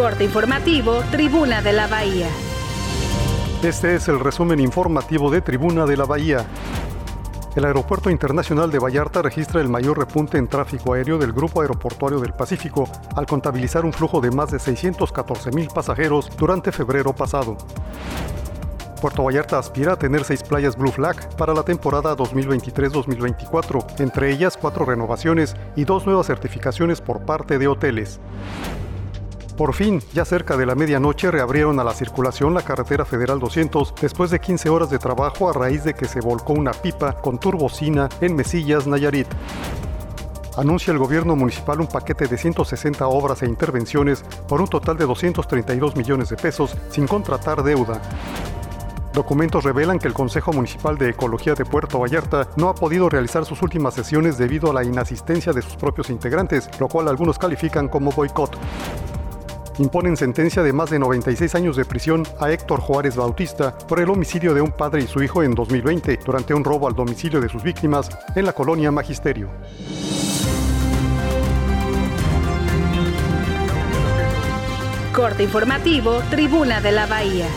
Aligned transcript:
Corte 0.00 0.24
informativo, 0.24 1.02
Tribuna 1.10 1.60
de 1.60 1.74
la 1.74 1.86
Bahía. 1.86 2.26
Este 3.62 3.96
es 3.96 4.08
el 4.08 4.18
resumen 4.18 4.58
informativo 4.58 5.30
de 5.30 5.42
Tribuna 5.42 5.84
de 5.84 5.94
la 5.94 6.06
Bahía. 6.06 6.46
El 7.54 7.66
Aeropuerto 7.66 8.08
Internacional 8.08 8.70
de 8.70 8.78
Vallarta 8.78 9.20
registra 9.20 9.60
el 9.60 9.68
mayor 9.68 9.98
repunte 9.98 10.38
en 10.38 10.48
tráfico 10.48 10.94
aéreo 10.94 11.18
del 11.18 11.34
Grupo 11.34 11.60
Aeroportuario 11.60 12.18
del 12.18 12.32
Pacífico, 12.32 12.88
al 13.14 13.26
contabilizar 13.26 13.84
un 13.84 13.92
flujo 13.92 14.22
de 14.22 14.30
más 14.30 14.50
de 14.50 14.58
614 14.58 15.50
mil 15.50 15.68
pasajeros 15.68 16.34
durante 16.34 16.72
febrero 16.72 17.14
pasado. 17.14 17.58
Puerto 19.02 19.22
Vallarta 19.22 19.58
aspira 19.58 19.92
a 19.92 19.98
tener 19.98 20.24
seis 20.24 20.42
playas 20.42 20.78
Blue 20.78 20.92
Flag 20.92 21.36
para 21.36 21.52
la 21.52 21.62
temporada 21.62 22.16
2023-2024, 22.16 24.00
entre 24.00 24.32
ellas 24.32 24.56
cuatro 24.56 24.86
renovaciones 24.86 25.54
y 25.76 25.84
dos 25.84 26.06
nuevas 26.06 26.26
certificaciones 26.26 27.02
por 27.02 27.26
parte 27.26 27.58
de 27.58 27.68
hoteles. 27.68 28.18
Por 29.60 29.74
fin, 29.74 30.02
ya 30.14 30.24
cerca 30.24 30.56
de 30.56 30.64
la 30.64 30.74
medianoche, 30.74 31.30
reabrieron 31.30 31.78
a 31.80 31.84
la 31.84 31.92
circulación 31.92 32.54
la 32.54 32.62
carretera 32.62 33.04
Federal 33.04 33.38
200 33.38 33.94
después 34.00 34.30
de 34.30 34.40
15 34.40 34.70
horas 34.70 34.88
de 34.88 34.98
trabajo 34.98 35.50
a 35.50 35.52
raíz 35.52 35.84
de 35.84 35.92
que 35.92 36.06
se 36.06 36.22
volcó 36.22 36.54
una 36.54 36.70
pipa 36.70 37.20
con 37.20 37.38
turbocina 37.38 38.08
en 38.22 38.36
Mesillas, 38.36 38.86
Nayarit. 38.86 39.26
Anuncia 40.56 40.92
el 40.92 40.98
gobierno 40.98 41.36
municipal 41.36 41.78
un 41.78 41.88
paquete 41.88 42.26
de 42.26 42.38
160 42.38 43.06
obras 43.06 43.42
e 43.42 43.46
intervenciones 43.48 44.24
por 44.48 44.62
un 44.62 44.66
total 44.66 44.96
de 44.96 45.04
232 45.04 45.94
millones 45.94 46.30
de 46.30 46.36
pesos 46.36 46.74
sin 46.88 47.06
contratar 47.06 47.62
deuda. 47.62 48.00
Documentos 49.12 49.64
revelan 49.64 49.98
que 49.98 50.08
el 50.08 50.14
Consejo 50.14 50.54
Municipal 50.54 50.96
de 50.96 51.10
Ecología 51.10 51.54
de 51.54 51.66
Puerto 51.66 51.98
Vallarta 51.98 52.48
no 52.56 52.70
ha 52.70 52.74
podido 52.74 53.10
realizar 53.10 53.44
sus 53.44 53.60
últimas 53.60 53.92
sesiones 53.92 54.38
debido 54.38 54.70
a 54.70 54.72
la 54.72 54.84
inasistencia 54.84 55.52
de 55.52 55.60
sus 55.60 55.76
propios 55.76 56.08
integrantes, 56.08 56.70
lo 56.78 56.88
cual 56.88 57.08
algunos 57.08 57.36
califican 57.36 57.88
como 57.88 58.10
boicot 58.10 58.56
imponen 59.80 60.16
sentencia 60.16 60.62
de 60.62 60.72
más 60.72 60.90
de 60.90 60.98
96 60.98 61.54
años 61.54 61.76
de 61.76 61.84
prisión 61.84 62.26
a 62.38 62.50
Héctor 62.50 62.80
Juárez 62.80 63.16
Bautista 63.16 63.76
por 63.78 63.98
el 64.00 64.10
homicidio 64.10 64.52
de 64.52 64.60
un 64.60 64.72
padre 64.72 65.02
y 65.02 65.06
su 65.06 65.22
hijo 65.22 65.42
en 65.42 65.54
2020 65.54 66.20
durante 66.24 66.54
un 66.54 66.64
robo 66.64 66.86
al 66.86 66.94
domicilio 66.94 67.40
de 67.40 67.48
sus 67.48 67.62
víctimas 67.62 68.10
en 68.36 68.44
la 68.44 68.52
colonia 68.52 68.90
Magisterio. 68.90 69.48
Corte 75.14 75.42
informativo, 75.42 76.20
Tribuna 76.30 76.80
de 76.80 76.92
la 76.92 77.06
Bahía. 77.06 77.48